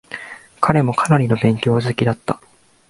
[0.61, 2.41] 彼もかなりの勉強好きだった。